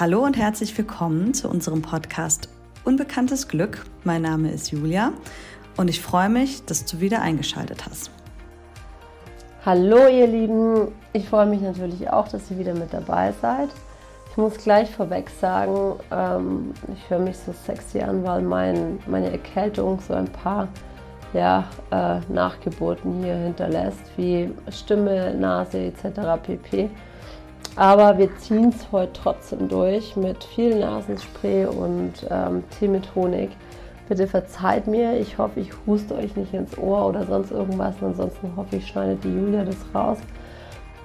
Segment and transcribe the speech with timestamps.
[0.00, 2.48] Hallo und herzlich willkommen zu unserem Podcast
[2.86, 3.84] Unbekanntes Glück.
[4.02, 5.12] Mein Name ist Julia
[5.76, 8.10] und ich freue mich, dass du wieder eingeschaltet hast.
[9.66, 13.68] Hallo ihr Lieben, ich freue mich natürlich auch, dass ihr wieder mit dabei seid.
[14.30, 19.30] Ich muss gleich vorweg sagen, ähm, ich höre mich so sexy an, weil mein, meine
[19.30, 20.68] Erkältung so ein paar
[21.34, 26.42] ja, äh, Nachgeburten hier hinterlässt, wie Stimme, Nase etc.
[26.42, 26.88] pp.
[27.80, 33.48] Aber wir ziehen es heute trotzdem durch mit viel Nasenspray und ähm, Tee mit Honig.
[34.06, 37.94] Bitte verzeiht mir, ich hoffe, ich huste euch nicht ins Ohr oder sonst irgendwas.
[38.02, 40.18] Ansonsten hoffe ich, schneidet die Julia das raus.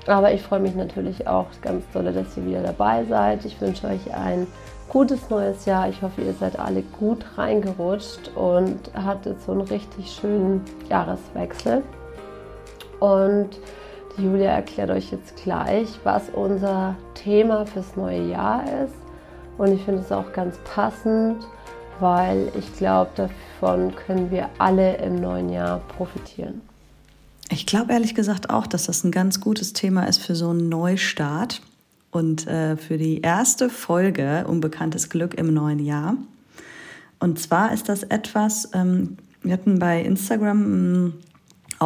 [0.05, 3.45] Aber ich freue mich natürlich auch ganz doll, dass ihr wieder dabei seid.
[3.45, 4.45] Ich wünsche euch ein
[4.89, 5.87] gutes neues Jahr.
[5.87, 11.83] Ich hoffe, ihr seid alle gut reingerutscht und hattet so einen richtig schönen Jahreswechsel.
[12.99, 13.51] Und
[14.17, 18.95] Julia erklärt euch jetzt gleich, was unser Thema fürs neue Jahr ist.
[19.57, 21.45] Und ich finde es auch ganz passend,
[21.99, 26.61] weil ich glaube, davon können wir alle im neuen Jahr profitieren.
[27.49, 30.67] Ich glaube ehrlich gesagt auch, dass das ein ganz gutes Thema ist für so einen
[30.67, 31.61] Neustart
[32.11, 36.17] und äh, für die erste Folge Unbekanntes Glück im neuen Jahr.
[37.19, 41.13] Und zwar ist das etwas, ähm, wir hatten bei Instagram einen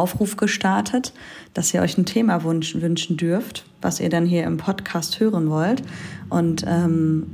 [0.00, 1.12] Aufruf gestartet,
[1.54, 5.50] dass ihr euch ein Thema wünschen, wünschen dürft, was ihr dann hier im Podcast hören
[5.50, 5.82] wollt.
[6.28, 7.26] Und ähm,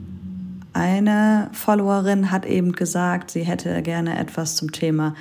[0.72, 5.14] eine Followerin hat eben gesagt, sie hätte gerne etwas zum Thema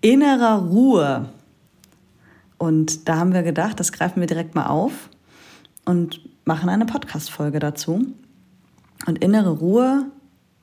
[0.00, 1.28] innerer Ruhe.
[2.58, 5.10] Und da haben wir gedacht, das greifen wir direkt mal auf
[5.84, 8.06] und machen eine Podcast-Folge dazu.
[9.06, 10.06] Und innere Ruhe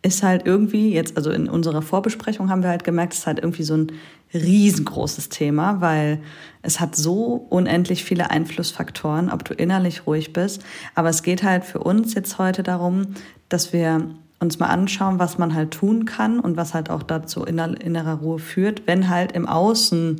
[0.02, 3.40] ist halt irgendwie, jetzt, also in unserer Vorbesprechung haben wir halt gemerkt, es ist halt
[3.40, 3.92] irgendwie so ein
[4.34, 6.22] riesengroßes Thema, weil
[6.62, 10.64] es hat so unendlich viele Einflussfaktoren, ob du innerlich ruhig bist.
[10.96, 13.16] Aber es geht halt für uns jetzt heute darum,
[13.50, 14.10] dass wir
[14.40, 18.20] uns mal anschauen, was man halt tun kann und was halt auch dazu inner, innerer
[18.20, 20.20] Ruhe führt, wenn halt im Außen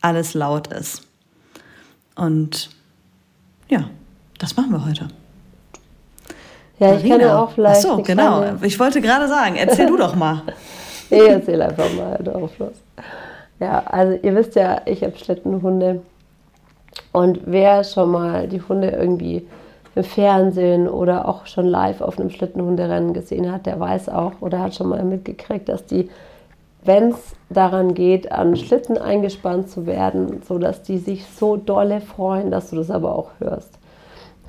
[0.00, 1.06] alles laut ist.
[2.14, 2.70] Und
[3.68, 3.90] ja,
[4.38, 5.08] das machen wir heute.
[6.80, 7.86] Ja, ich kann ja auch vielleicht.
[7.86, 8.42] Ach so, genau.
[8.62, 10.42] Ich wollte gerade sagen, erzähl du doch mal.
[11.10, 12.72] ich erzähl einfach mal drauf los.
[13.60, 16.00] Ja, also ihr wisst ja, ich habe Schlittenhunde.
[17.12, 19.46] Und wer schon mal die Hunde irgendwie
[19.94, 24.60] im Fernsehen oder auch schon live auf einem Schlittenhunderennen gesehen hat, der weiß auch oder
[24.60, 26.08] hat schon mal mitgekriegt, dass die,
[26.82, 27.16] wenn es
[27.50, 32.70] daran geht, an Schlitten eingespannt zu werden, so dass die sich so dolle freuen, dass
[32.70, 33.79] du das aber auch hörst.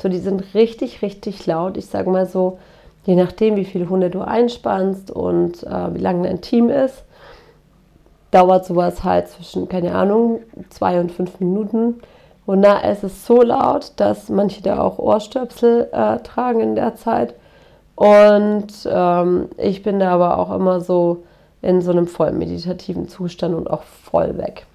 [0.01, 1.78] So, die sind richtig, richtig laut.
[1.78, 2.57] Ich sage mal so,
[3.06, 7.03] je nachdem, wie viele Hunde du einspannst und äh, wie lang dein Team ist,
[8.31, 10.39] dauert sowas halt zwischen, keine Ahnung,
[10.69, 12.00] zwei und fünf Minuten.
[12.47, 17.35] Und ist es so laut, dass manche da auch Ohrstöpsel äh, tragen in der Zeit.
[17.95, 21.23] Und ähm, ich bin da aber auch immer so
[21.62, 24.66] in so einem voll meditativen Zustand und auch voll weg.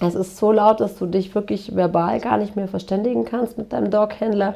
[0.00, 3.72] Es ist so laut, dass du dich wirklich verbal gar nicht mehr verständigen kannst mit
[3.72, 4.54] deinem Doghändler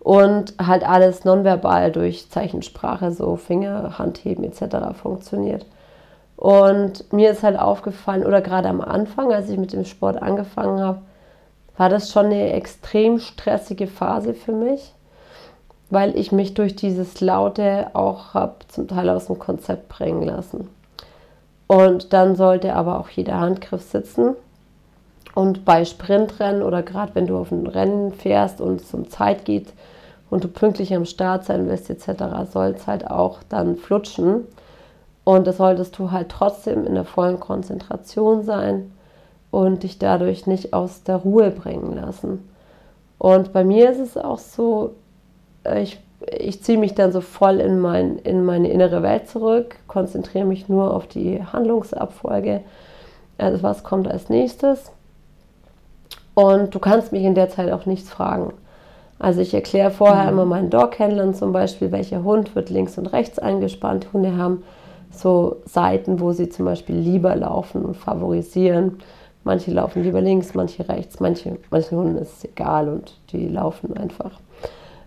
[0.00, 4.98] und halt alles nonverbal durch Zeichensprache, so Finger, Handheben etc.
[5.00, 5.66] funktioniert.
[6.36, 10.80] Und mir ist halt aufgefallen, oder gerade am Anfang, als ich mit dem Sport angefangen
[10.80, 11.00] habe,
[11.76, 14.94] war das schon eine extrem stressige Phase für mich,
[15.90, 20.68] weil ich mich durch dieses Laute auch habe zum Teil aus dem Konzept bringen lassen.
[21.66, 24.36] Und dann sollte aber auch jeder Handgriff sitzen.
[25.38, 29.44] Und bei Sprintrennen oder gerade wenn du auf ein Rennen fährst und es um Zeit
[29.44, 29.68] geht
[30.30, 34.46] und du pünktlich am Start sein willst etc., soll es halt auch dann flutschen.
[35.22, 38.90] Und das solltest du halt trotzdem in der vollen Konzentration sein
[39.52, 42.50] und dich dadurch nicht aus der Ruhe bringen lassen.
[43.18, 44.96] Und bei mir ist es auch so,
[45.76, 46.00] ich,
[46.36, 50.68] ich ziehe mich dann so voll in, mein, in meine innere Welt zurück, konzentriere mich
[50.68, 52.62] nur auf die Handlungsabfolge.
[53.38, 54.90] Also was kommt als nächstes?
[56.38, 58.52] Und du kannst mich in der Zeit auch nichts fragen.
[59.18, 60.28] Also ich erkläre vorher mhm.
[60.28, 64.06] immer meinen Doghändlern zum Beispiel, welcher Hund wird links und rechts eingespannt.
[64.12, 64.62] Hunde haben
[65.10, 69.00] so Seiten, wo sie zum Beispiel lieber laufen und favorisieren.
[69.42, 73.96] Manche laufen lieber links, manche rechts, manche, manchen Hunden ist es egal und die laufen
[73.96, 74.38] einfach.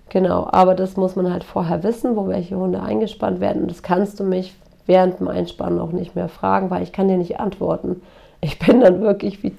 [0.10, 3.62] Genau, aber das muss man halt vorher wissen, wo welche Hunde eingespannt werden.
[3.62, 4.54] Und das kannst du mich
[4.86, 8.01] während dem Einspannen auch nicht mehr fragen, weil ich kann dir nicht antworten.
[8.42, 9.56] Ich bin dann wirklich wie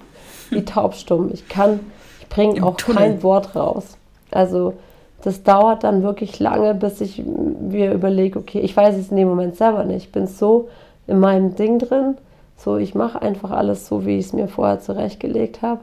[0.52, 1.31] wie taubstumm.
[1.32, 1.81] Ich kann,
[2.20, 2.99] ich bringe auch Tunnel.
[2.99, 3.96] kein Wort raus.
[4.31, 4.75] Also
[5.22, 9.28] das dauert dann wirklich lange, bis ich mir überlege, okay, ich weiß es in dem
[9.28, 10.06] Moment selber nicht.
[10.06, 10.69] Ich bin so
[11.06, 12.16] in meinem Ding drin,
[12.56, 15.81] so ich mache einfach alles so, wie ich es mir vorher zurechtgelegt habe.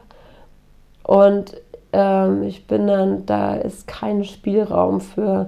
[1.04, 1.56] Und
[1.94, 5.48] ähm, ich bin dann, da ist kein Spielraum für,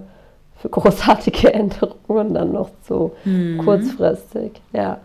[0.57, 3.59] für großartige Änderungen dann noch so mhm.
[3.63, 4.61] kurzfristig.
[4.73, 4.99] Ja.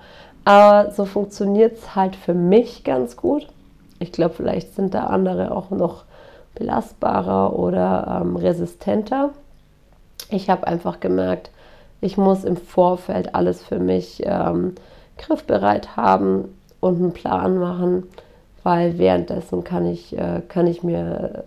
[0.45, 3.49] Aber so funktioniert es halt für mich ganz gut.
[3.99, 6.05] Ich glaube, vielleicht sind da andere auch noch
[6.55, 9.31] belastbarer oder ähm, resistenter.
[10.31, 11.51] Ich habe einfach gemerkt,
[12.01, 14.75] ich muss im Vorfeld alles für mich ähm,
[15.19, 16.49] griffbereit haben
[16.81, 18.05] und einen Plan machen,
[18.63, 21.45] weil währenddessen kann ich, äh, kann ich mir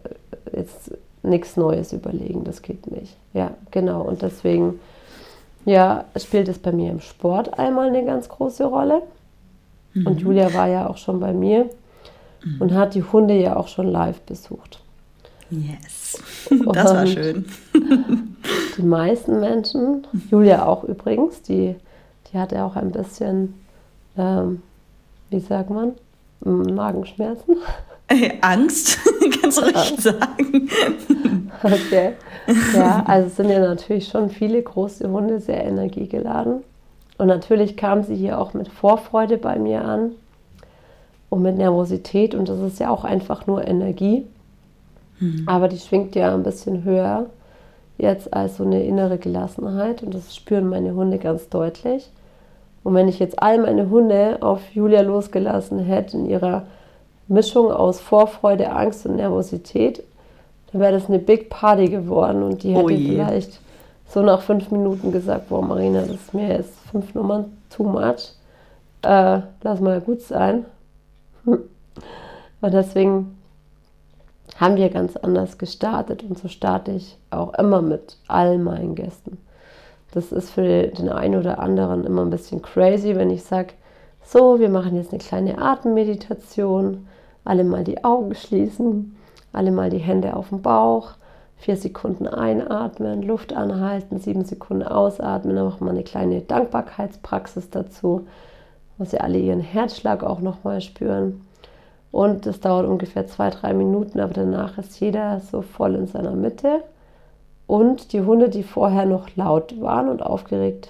[0.51, 0.91] jetzt
[1.21, 2.43] nichts Neues überlegen.
[2.43, 3.15] Das geht nicht.
[3.33, 4.01] Ja, genau.
[4.01, 4.79] Und deswegen
[5.65, 9.01] ja, spielt es bei mir im Sport einmal eine ganz große Rolle.
[9.93, 10.07] Mhm.
[10.07, 11.69] Und Julia war ja auch schon bei mir
[12.43, 12.61] mhm.
[12.61, 14.81] und hat die Hunde ja auch schon live besucht.
[15.49, 17.45] Yes, das war schön.
[18.77, 21.75] die meisten Menschen, Julia auch übrigens, die,
[22.31, 23.55] die hatte auch ein bisschen,
[24.17, 24.61] ähm,
[25.29, 25.93] wie sagt man,
[26.41, 27.57] Magenschmerzen.
[28.41, 28.99] Angst,
[29.41, 30.69] kannst du richtig sagen.
[31.61, 32.13] Okay.
[32.73, 36.63] Ja, also sind ja natürlich schon viele große Hunde sehr energiegeladen.
[37.17, 40.13] Und natürlich kam sie hier auch mit Vorfreude bei mir an
[41.29, 42.35] und mit Nervosität.
[42.35, 44.25] Und das ist ja auch einfach nur Energie.
[45.19, 45.43] Mhm.
[45.45, 47.27] Aber die schwingt ja ein bisschen höher
[47.97, 50.03] jetzt als so eine innere Gelassenheit.
[50.03, 52.09] Und das spüren meine Hunde ganz deutlich.
[52.83, 56.63] Und wenn ich jetzt all meine Hunde auf Julia losgelassen hätte in ihrer
[57.27, 60.03] Mischung aus Vorfreude, Angst und Nervosität,
[60.71, 63.59] dann wäre das eine Big Party geworden und die hätte oh vielleicht
[64.07, 68.33] so nach fünf Minuten gesagt, boah Marina, das ist mir jetzt fünf Nummern too much.
[69.03, 70.65] Äh, lass mal gut sein.
[72.61, 73.37] Und deswegen
[74.57, 79.37] haben wir ganz anders gestartet und so starte ich auch immer mit all meinen Gästen.
[80.11, 83.73] Das ist für den einen oder anderen immer ein bisschen crazy, wenn ich sage,
[84.23, 87.07] so, wir machen jetzt eine kleine Atemmeditation,
[87.45, 89.15] alle mal die Augen schließen,
[89.53, 91.13] alle mal die Hände auf den Bauch,
[91.57, 98.27] vier Sekunden einatmen, Luft anhalten, sieben Sekunden ausatmen, dann machen wir eine kleine Dankbarkeitspraxis dazu,
[98.99, 101.41] wo sie alle ihren Herzschlag auch nochmal spüren.
[102.11, 106.35] Und es dauert ungefähr zwei, drei Minuten, aber danach ist jeder so voll in seiner
[106.35, 106.83] Mitte.
[107.65, 110.89] Und die Hunde, die vorher noch laut waren und aufgeregt,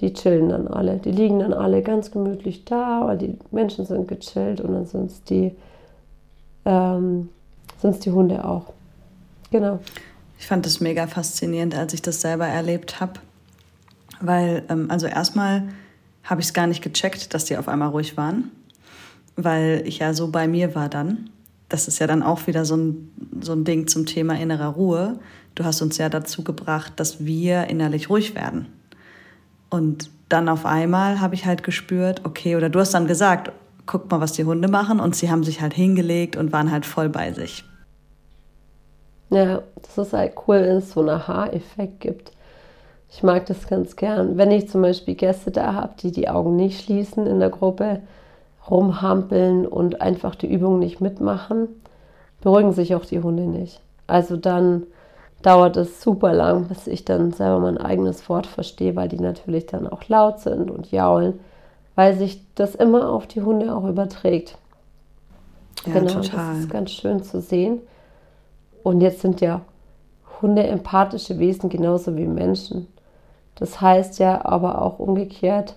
[0.00, 0.98] die chillen dann alle.
[0.98, 5.10] Die liegen dann alle ganz gemütlich da, weil die Menschen sind gechillt und dann sind
[5.10, 5.56] es die,
[6.64, 7.30] ähm,
[7.82, 8.66] die Hunde auch.
[9.50, 9.80] Genau.
[10.38, 13.14] Ich fand das mega faszinierend, als ich das selber erlebt habe.
[14.20, 15.64] Weil, ähm, also erstmal
[16.28, 18.50] habe ich es gar nicht gecheckt, dass die auf einmal ruhig waren,
[19.36, 21.30] weil ich ja so bei mir war dann.
[21.70, 23.10] Das ist ja dann auch wieder so ein,
[23.40, 25.18] so ein Ding zum Thema innerer Ruhe.
[25.54, 28.66] Du hast uns ja dazu gebracht, dass wir innerlich ruhig werden.
[29.70, 33.52] Und dann auf einmal habe ich halt gespürt, okay, oder du hast dann gesagt,
[33.86, 35.00] guck mal, was die Hunde machen.
[35.00, 37.64] Und sie haben sich halt hingelegt und waren halt voll bei sich.
[39.30, 42.32] Ja, das ist halt cool, wenn es so einen Aha-Effekt gibt.
[43.10, 44.36] Ich mag das ganz gern.
[44.36, 48.00] Wenn ich zum Beispiel Gäste da habe, die die Augen nicht schließen in der Gruppe,
[48.70, 51.68] rumhampeln und einfach die Übung nicht mitmachen,
[52.40, 53.80] beruhigen sich auch die Hunde nicht.
[54.06, 54.84] Also dann
[55.42, 59.66] dauert es super lang, bis ich dann selber mein eigenes Wort verstehe, weil die natürlich
[59.66, 61.40] dann auch laut sind und jaulen,
[61.94, 64.58] weil sich das immer auf die Hunde auch überträgt.
[65.86, 66.54] Ja, genau, total.
[66.54, 67.80] das ist ganz schön zu sehen.
[68.82, 69.60] Und jetzt sind ja
[70.40, 72.86] Hunde empathische Wesen genauso wie Menschen.
[73.58, 75.74] Das heißt ja aber auch umgekehrt,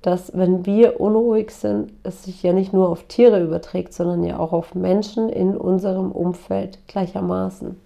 [0.00, 4.38] dass wenn wir unruhig sind, es sich ja nicht nur auf Tiere überträgt, sondern ja
[4.38, 7.76] auch auf Menschen in unserem Umfeld gleichermaßen.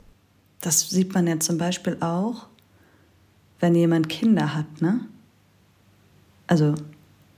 [0.61, 2.47] Das sieht man ja zum Beispiel auch,
[3.61, 5.01] wenn jemand Kinder hat, ne?
[6.47, 6.75] Also,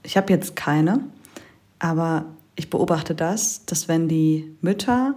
[0.03, 1.01] ich habe jetzt keine,
[1.79, 5.15] aber ich beobachte das, dass wenn die Mütter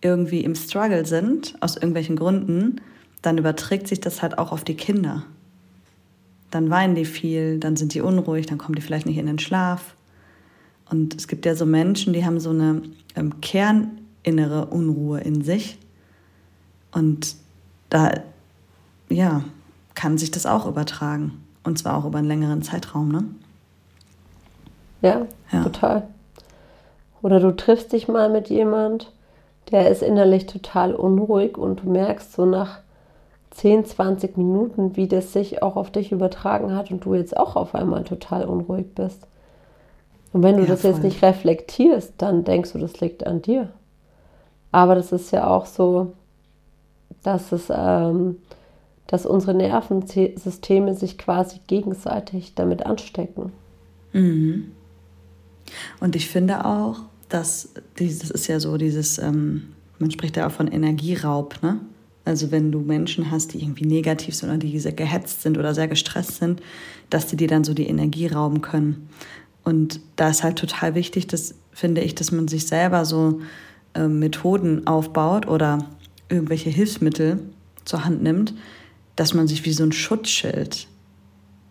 [0.00, 2.80] irgendwie im Struggle sind, aus irgendwelchen Gründen,
[3.20, 5.24] dann überträgt sich das halt auch auf die Kinder.
[6.52, 9.40] Dann weinen die viel, dann sind die unruhig, dann kommen die vielleicht nicht in den
[9.40, 9.96] Schlaf.
[10.90, 12.82] Und es gibt ja so Menschen, die haben so eine
[13.16, 15.78] ähm, kerninnere Unruhe in sich.
[16.92, 17.36] Und
[17.88, 18.12] da
[19.08, 19.44] ja,
[19.94, 21.42] kann sich das auch übertragen.
[21.64, 23.24] Und zwar auch über einen längeren Zeitraum, ne?
[25.00, 26.06] Ja, ja, total.
[27.22, 29.10] Oder du triffst dich mal mit jemand,
[29.70, 32.80] der ist innerlich total unruhig und du merkst so nach
[33.52, 37.56] 10, 20 Minuten, wie das sich auch auf dich übertragen hat und du jetzt auch
[37.56, 39.26] auf einmal total unruhig bist.
[40.32, 40.92] Und wenn du ja, das voll.
[40.92, 43.68] jetzt nicht reflektierst, dann denkst du, das liegt an dir.
[44.70, 46.14] Aber das ist ja auch so,
[47.22, 48.38] dass, es, ähm,
[49.06, 53.52] dass unsere Nervensysteme sich quasi gegenseitig damit anstecken.
[54.12, 54.72] Mhm.
[56.00, 60.52] Und ich finde auch, dass dieses ist ja so dieses, ähm, man spricht ja auch
[60.52, 61.80] von Energieraub, ne?
[62.24, 65.74] Also wenn du Menschen hast, die irgendwie negativ sind oder die sehr gehetzt sind oder
[65.74, 66.62] sehr gestresst sind,
[67.10, 69.08] dass die dir dann so die Energie rauben können.
[69.64, 73.40] Und da ist halt total wichtig, dass, finde ich, dass man sich selber so
[73.94, 75.90] äh, Methoden aufbaut oder
[76.28, 77.40] irgendwelche Hilfsmittel
[77.84, 78.54] zur Hand nimmt,
[79.16, 80.86] dass man sich wie so ein Schutzschild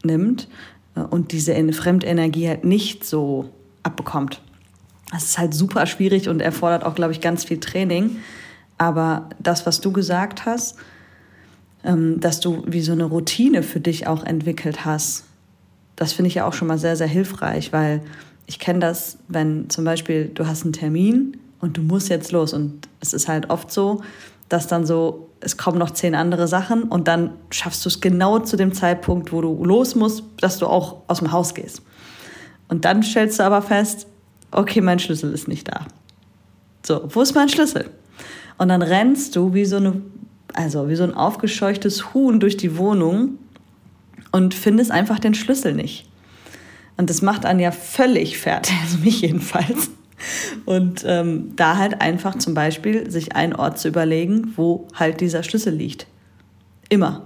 [0.03, 0.48] nimmt
[0.96, 3.50] äh, und diese Fremdenergie halt nicht so
[3.84, 4.41] abbekommt.
[5.12, 8.17] Das ist halt super schwierig und erfordert auch, glaube ich, ganz viel Training.
[8.81, 10.75] Aber das, was du gesagt hast,
[11.83, 15.25] ähm, dass du wie so eine Routine für dich auch entwickelt hast,
[15.95, 18.01] das finde ich ja auch schon mal sehr, sehr hilfreich, weil
[18.47, 22.53] ich kenne das, wenn zum Beispiel du hast einen Termin und du musst jetzt los
[22.53, 24.01] und es ist halt oft so,
[24.50, 28.39] dass dann so, es kommen noch zehn andere Sachen und dann schaffst du es genau
[28.39, 31.83] zu dem Zeitpunkt, wo du los musst, dass du auch aus dem Haus gehst.
[32.67, 34.07] Und dann stellst du aber fest,
[34.50, 35.85] okay, mein Schlüssel ist nicht da.
[36.83, 37.91] So, wo ist mein Schlüssel?
[38.58, 40.01] Und dann rennst du wie so eine,
[40.53, 43.38] also wie so ein aufgescheuchtes Huhn durch die Wohnung
[44.31, 46.08] und findest einfach den Schlüssel nicht.
[46.98, 49.91] Und das macht einen ja völlig fertig, also mich jedenfalls.
[50.65, 55.41] Und ähm, da halt einfach zum Beispiel sich einen Ort zu überlegen, wo halt dieser
[55.41, 56.05] Schlüssel liegt.
[56.89, 57.24] Immer.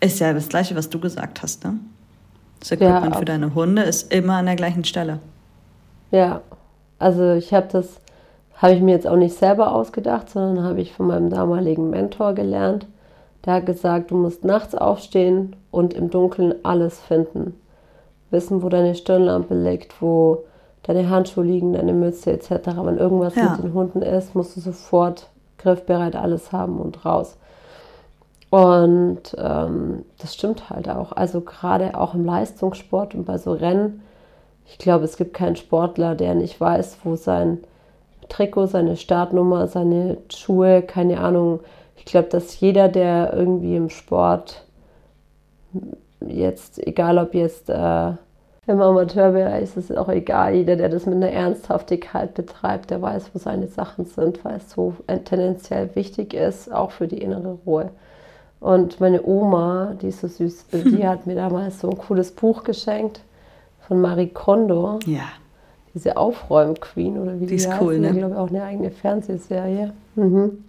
[0.00, 1.78] Ist ja das Gleiche, was du gesagt hast, ne?
[2.60, 5.20] Das Equipment ja, für deine Hunde ist immer an der gleichen Stelle.
[6.10, 6.40] Ja,
[6.98, 8.00] also ich habe das,
[8.56, 12.34] habe ich mir jetzt auch nicht selber ausgedacht, sondern habe ich von meinem damaligen Mentor
[12.34, 12.86] gelernt.
[13.44, 17.54] Der hat gesagt, du musst nachts aufstehen und im Dunkeln alles finden
[18.30, 20.44] wissen, wo deine Stirnlampe liegt, wo
[20.82, 22.50] deine Handschuhe liegen, deine Mütze etc.
[22.82, 23.50] Wenn irgendwas ja.
[23.50, 27.36] mit den Hunden ist, musst du sofort griffbereit alles haben und raus.
[28.50, 31.12] Und ähm, das stimmt halt auch.
[31.12, 34.02] Also gerade auch im Leistungssport und bei so Rennen,
[34.66, 37.58] ich glaube, es gibt keinen Sportler, der nicht weiß, wo sein
[38.28, 41.60] Trikot, seine Startnummer, seine Schuhe, keine Ahnung.
[41.96, 44.64] Ich glaube, dass jeder, der irgendwie im Sport
[46.26, 48.12] jetzt, egal ob jetzt äh,
[48.66, 53.30] im Amateurbereich, ist es auch egal, jeder, der das mit einer Ernsthaftigkeit betreibt, der weiß,
[53.32, 57.90] wo seine Sachen sind, weil es so tendenziell wichtig ist, auch für die innere Ruhe.
[58.58, 62.64] Und meine Oma, die ist so süß, die hat mir damals so ein cooles Buch
[62.64, 63.20] geschenkt
[63.86, 64.98] von Marie Kondo.
[65.06, 65.28] Ja.
[65.96, 67.80] Diese Aufräum-Queen oder wie die, die ist heißt.
[67.80, 68.10] cool, ne?
[68.10, 69.94] Ich glaube auch eine eigene Fernsehserie.
[70.14, 70.64] Mhm.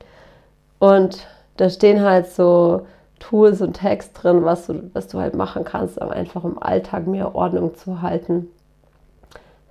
[0.79, 2.83] Und da stehen halt so
[3.19, 7.07] Tools und Text drin, was du, was du halt machen kannst, um einfach im Alltag
[7.07, 8.47] mehr Ordnung zu halten.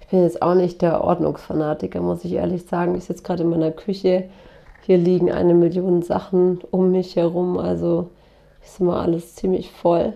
[0.03, 2.95] Ich bin jetzt auch nicht der Ordnungsfanatiker, muss ich ehrlich sagen.
[2.95, 4.25] Ich sitze gerade in meiner Küche.
[4.83, 7.57] Hier liegen eine Million Sachen um mich herum.
[7.57, 8.11] Also
[8.63, 10.13] ist immer alles ziemlich voll.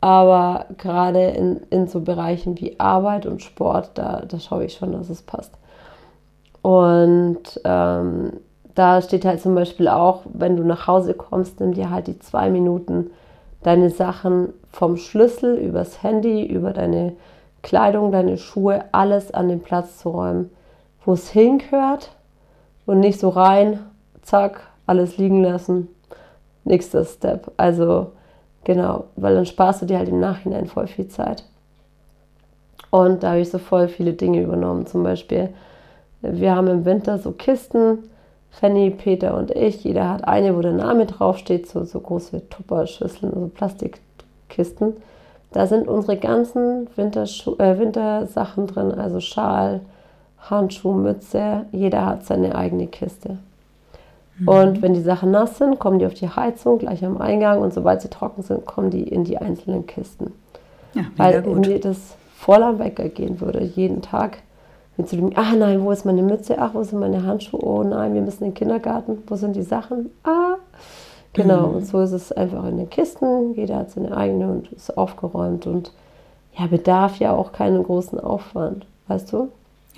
[0.00, 4.92] Aber gerade in, in so Bereichen wie Arbeit und Sport, da, da schaue ich schon,
[4.92, 5.54] dass es passt.
[6.62, 8.32] Und ähm,
[8.74, 12.18] da steht halt zum Beispiel auch, wenn du nach Hause kommst, nimm dir halt die
[12.18, 13.10] zwei Minuten
[13.62, 17.14] deine Sachen vom Schlüssel übers Handy, über deine
[17.62, 20.50] Kleidung, deine Schuhe, alles an den Platz zu räumen,
[21.04, 22.10] wo es hingehört
[22.84, 23.80] und nicht so rein,
[24.22, 25.88] zack, alles liegen lassen.
[26.64, 27.50] Nächster Step.
[27.56, 28.12] Also
[28.66, 31.44] genau, weil dann sparst du dir halt im Nachhinein voll viel Zeit.
[32.90, 34.86] Und da habe ich so voll viele Dinge übernommen.
[34.86, 35.50] Zum Beispiel,
[36.20, 38.10] wir haben im Winter so Kisten,
[38.50, 43.32] Fanny, Peter und ich, jeder hat eine, wo der Name draufsteht, so, so große Tupperschüsseln,
[43.32, 44.94] also Plastikkisten.
[45.52, 49.80] Da sind unsere ganzen Winterschu äh, Wintersachen drin, also Schal,
[50.38, 51.66] Handschuh, Mütze.
[51.70, 53.38] Jeder hat seine eigene Kiste.
[54.38, 54.48] Mhm.
[54.48, 57.72] Und wenn die Sachen nass sind, kommen die auf die Heizung gleich am Eingang und
[57.72, 60.32] sobald sie trocken sind, kommen die in die einzelnen Kisten.
[60.94, 61.66] Ja, Weil gut.
[61.66, 64.38] mir das voll am Wecker gehen würde, jeden Tag
[64.96, 66.56] mit so dem, ah nein, wo ist meine Mütze?
[66.58, 67.62] Ach, wo sind meine Handschuhe?
[67.62, 69.22] Oh nein, wir müssen in den Kindergarten.
[69.26, 70.10] Wo sind die Sachen?
[70.24, 70.54] Ah,
[71.34, 71.68] genau.
[71.68, 71.74] Mhm.
[71.76, 73.54] Und so ist es einfach in den Kisten.
[73.54, 75.92] Jeder hat seine eigene und ist aufgeräumt und
[76.58, 79.50] ja, bedarf ja auch keinen großen Aufwand, weißt du?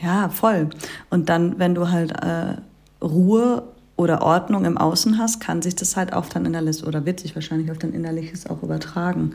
[0.02, 0.68] Ja, voll.
[1.11, 2.57] Und dann, wenn du halt äh,
[3.04, 3.62] Ruhe
[3.99, 7.35] oder Ordnung im Außen hast, kann sich das halt auf dein Innerliches oder wird sich
[7.35, 9.35] wahrscheinlich auf dein Innerliches auch übertragen.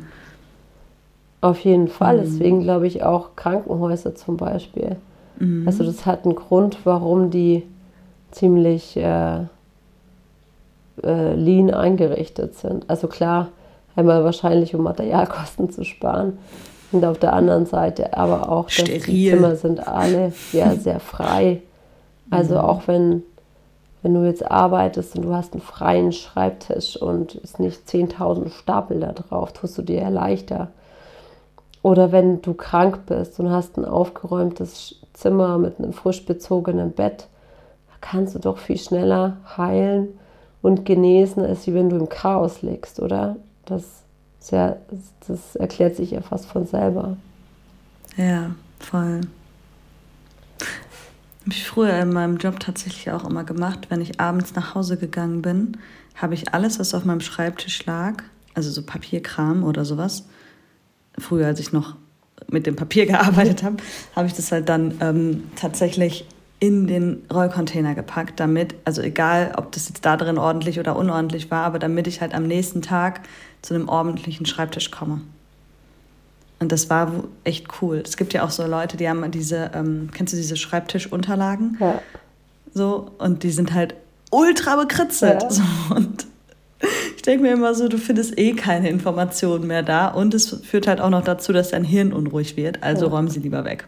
[1.42, 2.18] Auf jeden Fall.
[2.18, 2.22] Mhm.
[2.24, 4.98] Deswegen glaube ich auch Krankenhäuser zum Beispiel
[5.40, 5.68] Mhm.
[5.68, 7.64] Also das hat einen Grund, warum die
[8.32, 9.40] ziemlich äh,
[11.04, 12.90] äh, lean eingerichtet sind.
[12.90, 13.50] Also klar,
[13.96, 16.38] einmal wahrscheinlich, um Materialkosten zu sparen.
[16.92, 19.02] Und auf der anderen Seite aber auch, dass Steril.
[19.02, 21.62] die Zimmer sind alle ja, sehr frei.
[22.30, 22.62] Also mhm.
[22.62, 23.24] auch wenn,
[24.04, 29.00] wenn du jetzt arbeitest und du hast einen freien Schreibtisch und ist nicht 10.000 Stapel
[29.00, 30.70] da drauf, tust du dir ja leichter.
[31.82, 37.28] Oder wenn du krank bist und hast ein aufgeräumtes Zimmer mit einem frisch bezogenen Bett,
[38.02, 40.10] kannst du doch viel schneller heilen,
[40.64, 43.36] und genesen, als wenn du im Chaos liegst, oder?
[43.66, 43.84] Das,
[44.50, 44.78] ja,
[45.28, 47.18] das erklärt sich ja fast von selber.
[48.18, 49.22] Ja, voll.
[51.44, 53.88] Habe ich früher in meinem Job tatsächlich auch immer gemacht.
[53.90, 55.78] Wenn ich abends nach Hause gegangen bin,
[56.16, 58.24] habe ich alles, was auf meinem Schreibtisch lag,
[58.54, 60.26] also so Papierkram oder sowas,
[61.18, 61.96] früher, als ich noch
[62.50, 63.78] mit dem Papier gearbeitet habe,
[64.16, 66.26] habe ich das halt dann ähm, tatsächlich
[66.62, 71.52] in den Rollcontainer gepackt, damit, also egal, ob das jetzt da drin ordentlich oder unordentlich
[71.52, 73.20] war, aber damit ich halt am nächsten Tag
[73.62, 75.20] zu einem ordentlichen Schreibtisch komme.
[76.64, 77.12] Und das war
[77.44, 78.02] echt cool.
[78.06, 81.76] Es gibt ja auch so Leute, die haben diese, ähm, kennst du diese Schreibtischunterlagen?
[81.82, 82.02] Ja.
[82.74, 83.96] So, und die sind halt
[84.32, 85.44] ultra bekritzelt.
[85.44, 85.50] Ja.
[85.52, 85.62] So,
[85.94, 86.26] und
[87.18, 90.88] ich denke mir immer so, du findest eh keine Informationen mehr da und es führt
[90.88, 92.82] halt auch noch dazu, dass dein Hirn unruhig wird.
[92.82, 93.12] Also ja.
[93.12, 93.86] räum sie lieber weg.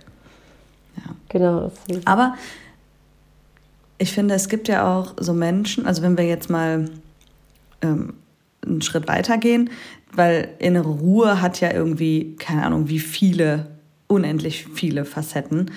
[0.97, 1.15] Ja.
[1.29, 1.71] Genau.
[2.03, 2.35] Aber
[3.99, 6.89] ich finde, es gibt ja auch so Menschen, also wenn wir jetzt mal
[7.81, 8.15] ähm,
[8.65, 9.69] einen Schritt weiter gehen,
[10.13, 13.67] weil innere Ruhe hat ja irgendwie, keine Ahnung, wie viele,
[14.07, 15.71] unendlich viele Facetten.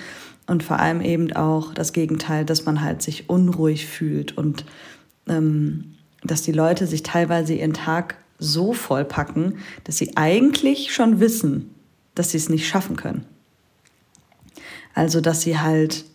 [0.47, 4.65] Und vor allem eben auch das Gegenteil, dass man halt sich unruhig fühlt und
[5.27, 11.73] ähm, dass die Leute sich teilweise ihren Tag so vollpacken, dass sie eigentlich schon wissen,
[12.15, 13.25] dass sie es nicht schaffen können.
[14.95, 16.05] Also, dass sie halt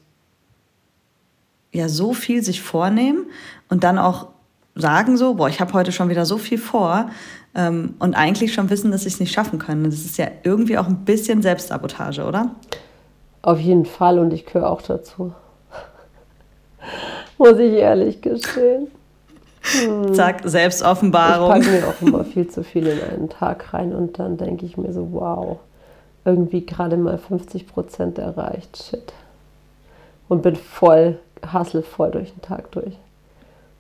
[1.72, 3.26] ja so viel sich vornehmen
[3.68, 4.33] und dann auch
[4.74, 7.10] sagen so, boah, ich habe heute schon wieder so viel vor
[7.54, 9.84] ähm, und eigentlich schon wissen, dass sie es nicht schaffen können.
[9.84, 12.50] Das ist ja irgendwie auch ein bisschen Selbstsabotage, oder?
[13.42, 15.32] Auf jeden Fall und ich gehöre auch dazu.
[17.38, 18.88] Muss ich ehrlich gestehen.
[19.62, 20.12] Hm.
[20.14, 21.56] Zack, Selbstoffenbarung.
[21.56, 24.66] Ich packe mir auch immer viel zu viel in einen Tag rein und dann denke
[24.66, 25.58] ich mir so, wow,
[26.24, 28.82] irgendwie gerade mal 50 Prozent erreicht.
[28.82, 29.12] Shit.
[30.28, 31.18] Und bin voll
[31.52, 32.94] hassle voll durch den Tag durch.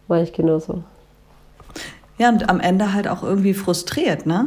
[0.08, 0.82] War ich genauso.
[2.18, 4.46] Ja, und am Ende halt auch irgendwie frustriert, ne?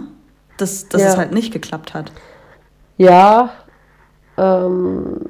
[0.58, 1.10] Dass, dass ja.
[1.10, 2.12] es halt nicht geklappt hat.
[2.98, 3.52] Ja,
[4.38, 5.30] ähm,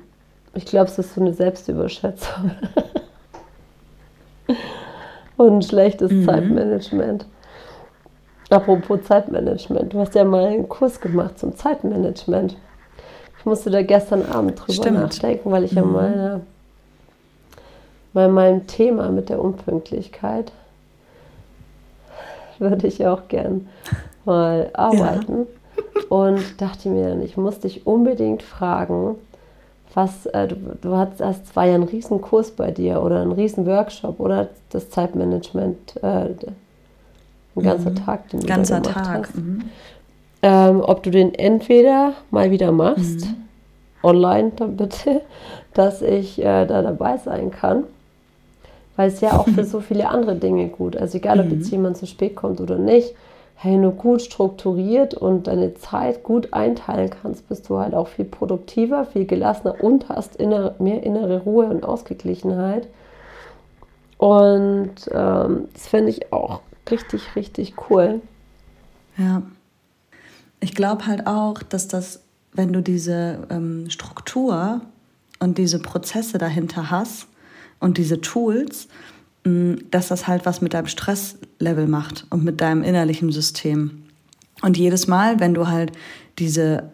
[0.53, 2.51] ich glaube, es ist so eine Selbstüberschätzung.
[5.37, 6.25] und ein schlechtes mhm.
[6.25, 7.25] Zeitmanagement.
[8.49, 12.55] Apropos Zeitmanagement, du hast ja mal einen Kurs gemacht zum Zeitmanagement.
[13.39, 14.99] Ich musste da gestern Abend drüber Stimmt.
[14.99, 15.77] nachdenken, weil ich mhm.
[15.77, 16.41] ja meine
[18.17, 20.51] bei meinem Thema mit der Unpünktlichkeit
[22.57, 23.67] würde ich auch gern
[24.25, 25.45] mal arbeiten.
[25.45, 26.01] Ja.
[26.09, 29.17] Und dachte mir dann, ich muss dich unbedingt fragen,
[29.93, 33.33] was, äh, du, du hast, hast zwar ja einen riesen Kurs bei dir oder einen
[33.33, 36.29] riesen Workshop oder das Zeitmanagement, äh,
[37.55, 37.95] ein ganzer mhm.
[37.97, 39.27] Tag, den du ganzer da Tag.
[39.27, 39.37] Hast.
[39.37, 39.61] Mhm.
[40.41, 43.35] Ähm, ob du den entweder mal wieder machst, mhm.
[44.01, 45.21] online dann bitte,
[45.75, 47.83] dass ich äh, da dabei sein kann
[48.97, 50.97] weil es ja auch für so viele andere Dinge gut.
[50.97, 51.53] Also egal, ob mhm.
[51.53, 53.13] jetzt jemand zu spät kommt oder nicht,
[53.55, 58.25] hey, nur gut strukturiert und deine Zeit gut einteilen kannst, bist du halt auch viel
[58.25, 62.87] produktiver, viel gelassener und hast inner, mehr innere Ruhe und Ausgeglichenheit.
[64.17, 68.21] Und ähm, das fände ich auch richtig, richtig cool.
[69.17, 69.41] Ja.
[70.59, 72.21] Ich glaube halt auch, dass das,
[72.53, 74.81] wenn du diese ähm, Struktur
[75.39, 77.27] und diese Prozesse dahinter hast,
[77.79, 78.87] und diese Tools,
[79.45, 84.03] mm, dass das halt was mit deinem Stresslevel macht und mit deinem innerlichen System.
[84.61, 85.91] Und jedes Mal, wenn du halt
[86.39, 86.91] diese,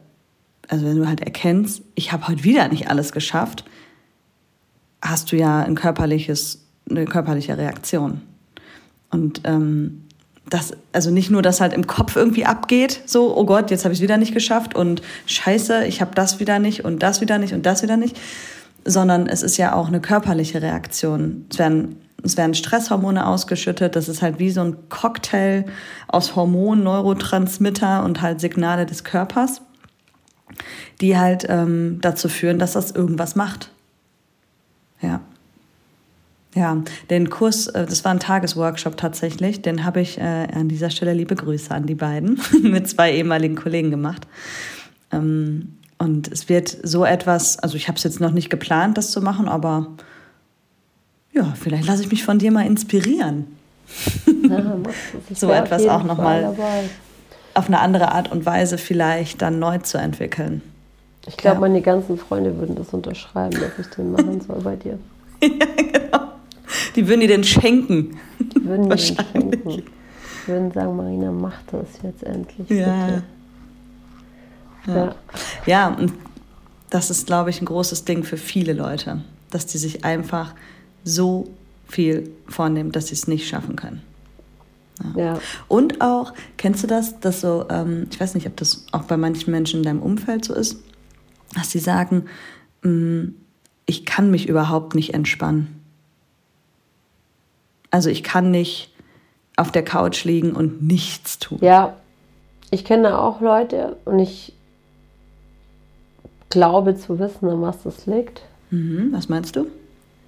[0.68, 3.66] also wenn du halt erkennst, ich habe heute wieder nicht alles geschafft,
[5.02, 8.22] hast du ja ein körperliches, eine körperliche Reaktion.
[9.10, 10.04] Und ähm,
[10.50, 13.94] das, also nicht nur, dass halt im Kopf irgendwie abgeht, so, oh Gott, jetzt habe
[13.94, 17.38] ich es wieder nicht geschafft und scheiße, ich habe das wieder nicht und das wieder
[17.38, 18.20] nicht und das wieder nicht,
[18.86, 21.46] sondern es ist ja auch eine körperliche Reaktion.
[21.50, 23.96] Es werden, es werden Stresshormone ausgeschüttet.
[23.96, 25.66] Das ist halt wie so ein Cocktail
[26.08, 29.62] aus Hormonen, Neurotransmitter und halt Signale des Körpers,
[31.02, 33.72] die halt ähm, dazu führen, dass das irgendwas macht.
[35.02, 35.22] Ja.
[36.56, 40.92] Ja, den Kurs, äh, das war ein Tagesworkshop tatsächlich, den habe ich äh, an dieser
[40.92, 44.28] Stelle liebe Grüße an die beiden mit zwei ehemaligen Kollegen gemacht.
[45.12, 49.12] Ähm, und es wird so etwas, also ich habe es jetzt noch nicht geplant, das
[49.12, 49.88] zu machen, aber
[51.32, 53.48] ja, vielleicht lasse ich mich von dir mal inspirieren.
[54.50, 54.76] Ja,
[55.34, 56.54] so etwas auch nochmal
[57.54, 60.62] auf eine andere Art und Weise vielleicht dann neu zu entwickeln.
[61.26, 61.62] Ich glaube, ja.
[61.62, 65.00] meine ganzen Freunde würden das unterschreiben, dass ich den machen soll bei dir.
[65.42, 66.24] ja, genau.
[66.98, 68.20] Die würden dir den schenken.
[68.40, 69.62] Die würden dir den schenken.
[69.62, 72.70] Die würden sagen, Marina, mach das jetzt endlich.
[72.70, 73.06] Ja.
[73.06, 73.24] Bitte.
[74.86, 75.16] Ja.
[75.66, 76.14] ja, und
[76.90, 80.54] das ist, glaube ich, ein großes Ding für viele Leute, dass die sich einfach
[81.04, 81.50] so
[81.88, 84.02] viel vornehmen, dass sie es nicht schaffen können.
[85.16, 85.24] Ja.
[85.24, 85.40] ja.
[85.68, 89.18] Und auch, kennst du das, dass so, ähm, ich weiß nicht, ob das auch bei
[89.18, 90.78] manchen Menschen in deinem Umfeld so ist,
[91.56, 92.26] dass sie sagen,
[92.84, 93.30] mm,
[93.86, 95.80] ich kann mich überhaupt nicht entspannen.
[97.90, 98.92] Also ich kann nicht
[99.56, 101.60] auf der Couch liegen und nichts tun.
[101.62, 101.96] Ja,
[102.72, 104.54] ich kenne auch Leute und ich
[106.54, 108.42] glaube zu wissen, an was das liegt.
[108.70, 109.66] Mhm, was meinst du?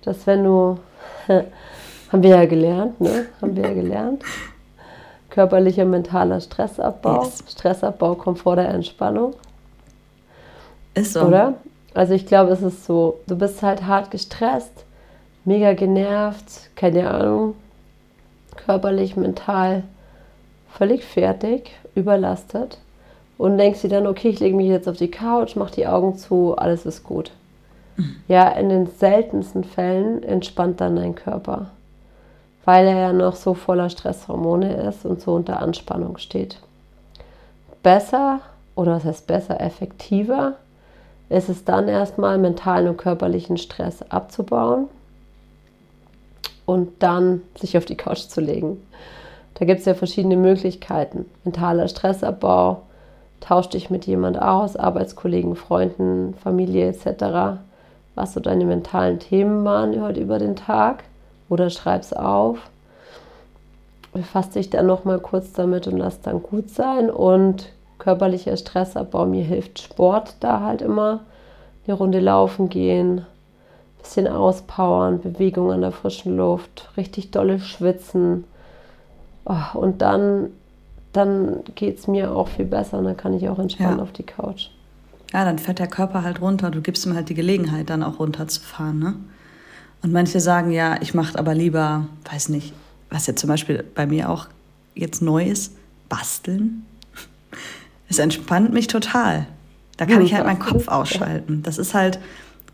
[0.03, 0.79] Dass wenn du,
[1.27, 3.27] haben wir ja gelernt, ne?
[3.41, 4.23] Haben wir ja gelernt.
[5.29, 7.23] Körperlicher, mentaler Stressabbau.
[7.23, 7.43] Yes.
[7.49, 9.33] Stressabbau kommt vor der Entspannung.
[10.95, 11.23] Ist so.
[11.23, 11.55] Oder?
[11.93, 14.85] Also ich glaube, es ist so, du bist halt hart gestresst,
[15.45, 17.55] mega genervt, keine Ahnung,
[18.55, 19.83] körperlich, mental
[20.69, 22.79] völlig fertig, überlastet
[23.38, 26.17] und denkst dir dann, okay, ich lege mich jetzt auf die Couch, mach die Augen
[26.17, 27.32] zu, alles ist gut.
[28.28, 31.69] Ja, in den seltensten Fällen entspannt dann dein Körper,
[32.65, 36.60] weil er ja noch so voller Stresshormone ist und so unter Anspannung steht.
[37.84, 38.41] Besser,
[38.76, 40.56] oder was heißt besser, effektiver
[41.30, 44.88] ist es dann erstmal mentalen und körperlichen Stress abzubauen
[46.65, 48.82] und dann sich auf die Couch zu legen.
[49.56, 51.26] Da gibt es ja verschiedene Möglichkeiten.
[51.43, 52.82] Mentaler Stressabbau,
[53.39, 57.60] tausch dich mit jemand aus, Arbeitskollegen, Freunden, Familie etc.,
[58.15, 61.04] was so deine mentalen Themen waren heute über den Tag
[61.50, 62.58] oder schreib's auf.
[64.13, 67.10] Befass dich dann nochmal kurz damit und lass dann gut sein.
[67.12, 67.69] Und
[68.00, 71.21] körperlicher Stressabbau, mir hilft Sport da halt immer.
[71.86, 73.26] Eine Runde laufen gehen,
[74.00, 78.45] bisschen auspowern, Bewegung an der frischen Luft, richtig dolle schwitzen.
[79.45, 80.52] Oh, und dann,
[81.15, 84.04] dann geht es mir auch viel besser und dann kann ich auch entspannen ja.
[84.04, 84.67] auf die Couch.
[85.34, 86.71] Ja, dann fährt der Körper halt runter.
[86.71, 88.99] Du gibst ihm halt die Gelegenheit, dann auch runterzufahren.
[88.99, 89.15] Ne?
[90.01, 92.73] Und manche sagen, ja, ich mache aber lieber, weiß nicht,
[93.10, 94.47] was jetzt zum Beispiel bei mir auch
[94.93, 95.75] jetzt neu ist,
[96.10, 96.86] basteln.
[98.08, 99.47] Es entspannt mich total.
[99.97, 101.63] Da kann ja, ich halt meinen Kopf ausschalten.
[101.63, 102.19] Das ist halt,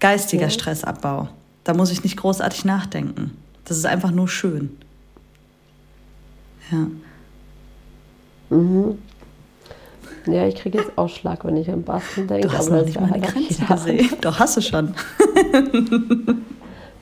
[0.02, 0.50] Geistiger ja.
[0.50, 1.30] Stressabbau.
[1.64, 3.38] Da muss ich nicht großartig nachdenken.
[3.64, 4.76] Das ist einfach nur schön.
[6.72, 6.88] Ja.
[8.52, 8.98] Mhm.
[10.28, 12.48] Ja, ich kriege jetzt Ausschlag, wenn ich an Basteln denke.
[12.48, 14.10] Du hast aber noch nicht meine Grenze gesehen.
[14.22, 14.94] Doch, hast du schon.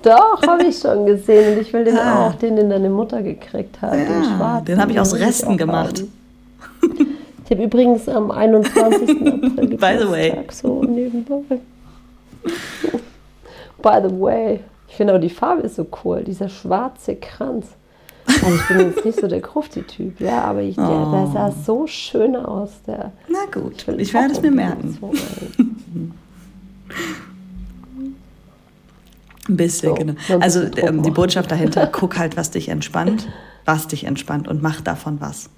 [0.01, 1.57] Doch, habe ich schon gesehen.
[1.57, 2.27] Und ich will den ah.
[2.27, 3.93] auch, den, den deine Mutter gekriegt hat.
[3.93, 4.65] Ja, den schwarzen.
[4.65, 6.03] Den habe ich aus Resten gemacht.
[7.45, 9.09] Ich habe übrigens am 21.
[9.09, 10.38] April By the way.
[10.51, 11.57] so nebenbei.
[13.81, 17.65] By the way, ich finde auch die Farbe ist so cool, dieser schwarze Kranz.
[18.43, 21.12] Also ich bin jetzt nicht so der Krufti-Typ, ja, aber ich, der, oh.
[21.12, 22.69] der, sah so schön aus.
[22.88, 24.97] Der, Na gut, ich, ich werde es mir merken.
[29.47, 30.13] Ein bisschen, so, genau.
[30.39, 33.28] Also ähm, die Botschaft dahinter, guck halt, was dich entspannt,
[33.65, 35.49] was dich entspannt und mach davon was.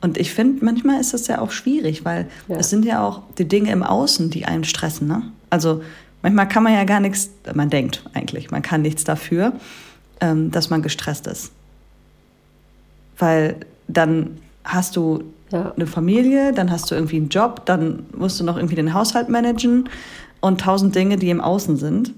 [0.00, 2.56] Und ich finde, manchmal ist das ja auch schwierig, weil ja.
[2.56, 5.08] es sind ja auch die Dinge im Außen, die einen stressen.
[5.08, 5.22] Ne?
[5.50, 5.82] Also
[6.22, 9.54] manchmal kann man ja gar nichts, man denkt eigentlich, man kann nichts dafür,
[10.20, 11.52] ähm, dass man gestresst ist.
[13.18, 13.56] Weil
[13.88, 15.72] dann hast du ja.
[15.76, 19.28] eine Familie, dann hast du irgendwie einen Job, dann musst du noch irgendwie den Haushalt
[19.28, 19.88] managen
[20.40, 22.12] und tausend Dinge, die im Außen sind.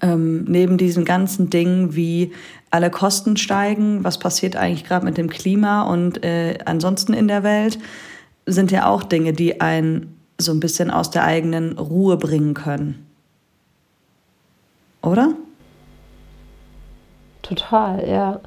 [0.00, 2.32] Ähm, neben diesen ganzen Dingen wie
[2.70, 7.42] alle Kosten steigen, was passiert eigentlich gerade mit dem Klima und äh, ansonsten in der
[7.42, 7.78] Welt,
[8.46, 13.06] sind ja auch Dinge, die einen so ein bisschen aus der eigenen Ruhe bringen können.
[15.02, 15.34] Oder?
[17.42, 18.40] Total, ja.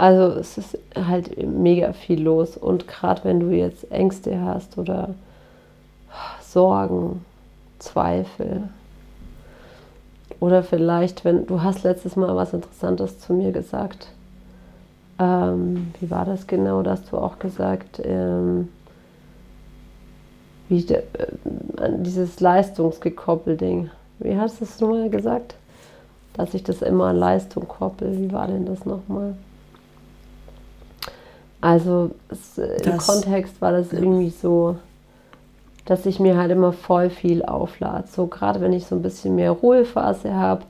[0.00, 5.10] Also es ist halt mega viel los und gerade wenn du jetzt Ängste hast oder
[6.40, 7.22] Sorgen,
[7.78, 8.62] Zweifel
[10.40, 14.08] oder vielleicht, wenn du hast letztes Mal was Interessantes zu mir gesagt.
[15.18, 16.80] Ähm, wie war das genau?
[16.80, 18.70] Da hast du auch gesagt, ähm,
[20.70, 23.90] wie de, äh, dieses Leistungsgekoppel-Ding.
[24.18, 25.56] Wie hast du es nochmal gesagt?
[26.32, 28.18] Dass ich das immer an Leistung koppel.
[28.18, 29.34] Wie war denn das nochmal?
[31.60, 34.76] Also es, im Kontext war das irgendwie so,
[35.84, 38.08] dass ich mir halt immer voll viel auflade.
[38.10, 40.62] So gerade wenn ich so ein bisschen mehr Ruhephase habe,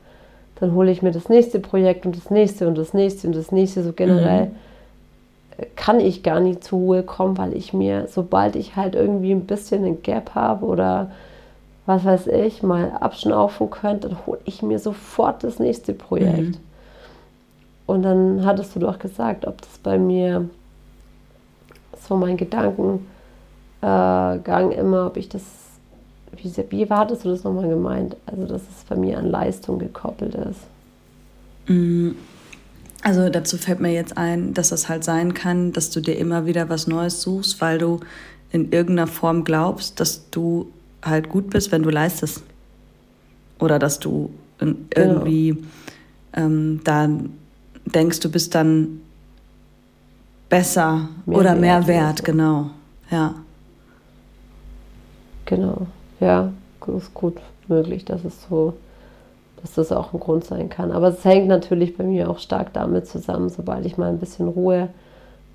[0.59, 3.53] dann hole ich mir das nächste Projekt und das nächste und das nächste und das
[3.53, 3.83] nächste.
[3.85, 4.57] So generell mhm
[5.77, 9.47] kann ich gar nicht zur Ruhe kommen, weil ich mir, sobald ich halt irgendwie ein
[9.47, 11.11] bisschen einen Gap habe oder
[11.87, 16.39] was weiß ich, mal abschnaufen könnte, dann hole ich mir sofort das nächste Projekt.
[16.39, 16.57] Mhm.
[17.87, 20.49] Und dann hattest du doch gesagt, ob das bei mir
[22.07, 23.03] so mein Gedankengang
[24.73, 25.43] immer, ob ich das,
[26.37, 28.17] wie, wie hattest du das nochmal gemeint?
[28.27, 30.61] Also, dass es bei mir an Leistung gekoppelt ist.
[31.67, 32.17] Mhm.
[33.03, 36.45] Also dazu fällt mir jetzt ein, dass das halt sein kann, dass du dir immer
[36.45, 38.01] wieder was Neues suchst, weil du
[38.53, 40.71] in irgendeiner Form glaubst, dass du
[41.03, 42.43] halt gut bist, wenn du leistest.
[43.59, 46.45] Oder dass du irgendwie ja.
[46.45, 47.31] ähm, dann
[47.87, 49.01] denkst, du bist dann
[50.51, 52.25] besser mehr oder mehr wert, so.
[52.25, 52.67] genau.
[53.11, 53.35] Ja.
[55.47, 55.87] Genau.
[56.21, 56.53] Ja,
[56.97, 57.37] ist gut
[57.69, 58.75] möglich, dass es so,
[59.63, 60.93] dass das auch ein Grund sein kann.
[60.93, 64.49] Aber es hängt natürlich bei mir auch stark damit zusammen, sobald ich mal ein bisschen
[64.49, 64.89] Ruhe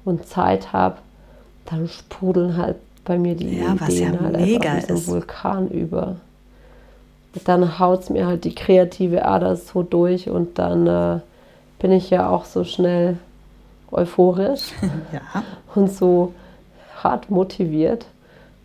[0.06, 0.98] und Zeit habe,
[1.66, 5.14] dann sprudeln halt bei mir die ja, Ideen ja halt mega einfach wie so ein
[5.14, 6.16] Vulkan über.
[7.44, 11.20] Dann haut es mir halt die kreative Ader so durch und dann äh,
[11.80, 13.18] bin ich ja auch so schnell
[13.92, 14.72] euphorisch
[15.14, 15.44] ja.
[15.74, 16.34] und so
[17.04, 18.06] hart motiviert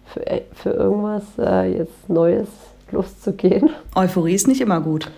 [0.06, 0.22] für,
[0.54, 2.48] für irgendwas äh, jetzt Neues
[2.90, 3.70] loszugehen.
[3.94, 5.10] Euphorie ist nicht immer gut.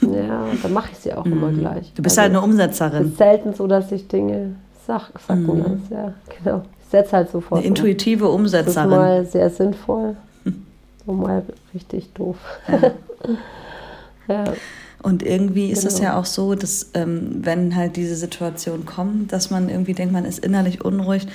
[0.00, 1.58] Ja, dann mache ich sie auch immer mhm.
[1.58, 1.92] gleich.
[1.94, 3.02] Du bist also, halt eine Umsetzerin.
[3.04, 4.54] Es ist selten so, dass ich Dinge
[4.86, 5.58] sag, sagen mhm.
[5.58, 5.78] lasse.
[5.90, 6.62] Ja, genau.
[6.82, 7.58] Ich setze halt sofort.
[7.58, 8.42] Eine intuitive um.
[8.42, 8.90] Umsetzerin.
[8.90, 10.16] Das ist mal sehr sinnvoll
[11.06, 11.42] und mal
[11.74, 12.36] richtig doof.
[12.68, 12.92] Ja.
[14.28, 14.44] ja.
[15.02, 15.94] Und irgendwie ist genau.
[15.94, 20.12] es ja auch so, dass ähm, wenn halt diese Situation kommt, dass man irgendwie denkt,
[20.12, 21.26] man ist innerlich unruhig,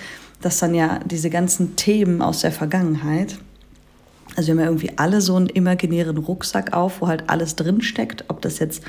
[0.41, 3.37] dass dann ja diese ganzen Themen aus der Vergangenheit,
[4.35, 8.25] also wir haben ja irgendwie alle so einen imaginären Rucksack auf, wo halt alles drinsteckt,
[8.27, 8.83] ob das jetzt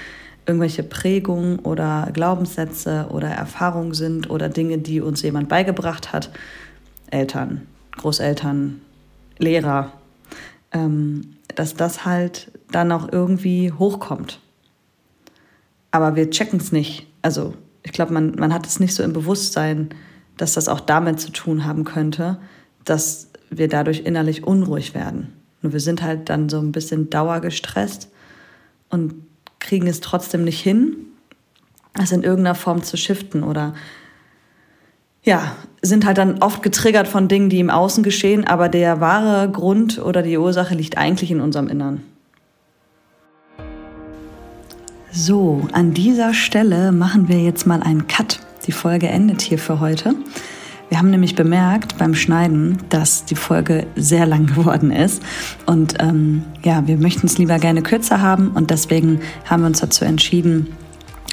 [0.47, 6.31] irgendwelche Prägungen oder Glaubenssätze oder Erfahrungen sind oder Dinge, die uns jemand beigebracht hat,
[7.11, 7.63] Eltern,
[7.97, 8.81] Großeltern,
[9.39, 9.93] Lehrer,
[10.73, 14.41] ähm, dass das halt dann auch irgendwie hochkommt.
[15.95, 17.07] Aber wir checken es nicht.
[17.23, 17.55] Also
[17.85, 19.91] ich glaube, man, man hat es nicht so im Bewusstsein,
[20.37, 22.39] dass das auch damit zu tun haben könnte,
[22.85, 25.33] dass wir dadurch innerlich unruhig werden.
[25.63, 28.11] Nur wir sind halt dann so ein bisschen dauergestresst
[28.91, 29.15] und
[29.61, 30.97] kriegen es trotzdem nicht hin,
[31.93, 33.73] das in irgendeiner Form zu shiften oder
[35.23, 39.49] ja, sind halt dann oft getriggert von Dingen, die im Außen geschehen, aber der wahre
[39.49, 42.03] Grund oder die Ursache liegt eigentlich in unserem Innern.
[45.17, 48.41] So, an dieser Stelle machen wir jetzt mal einen Cut.
[48.67, 50.17] Die Folge endet hier für heute.
[50.89, 55.23] Wir haben nämlich bemerkt beim Schneiden, dass die Folge sehr lang geworden ist.
[55.67, 59.79] Und ähm, ja, wir möchten es lieber gerne kürzer haben und deswegen haben wir uns
[59.79, 60.75] dazu entschieden,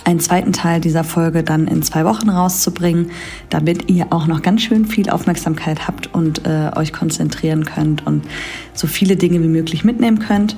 [0.03, 3.11] einen zweiten Teil dieser Folge dann in zwei Wochen rauszubringen,
[3.49, 8.23] damit ihr auch noch ganz schön viel Aufmerksamkeit habt und äh, euch konzentrieren könnt und
[8.73, 10.55] so viele Dinge wie möglich mitnehmen könnt.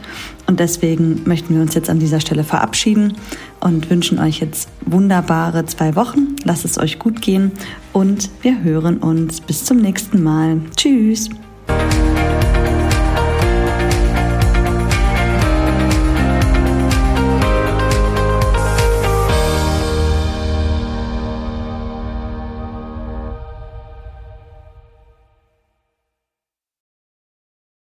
[0.53, 3.13] Und deswegen möchten wir uns jetzt an dieser Stelle verabschieden
[3.59, 6.35] und wünschen euch jetzt wunderbare zwei Wochen.
[6.43, 7.53] Lasst es euch gut gehen
[7.91, 10.61] und wir hören uns bis zum nächsten Mal.
[10.77, 11.27] Tschüss!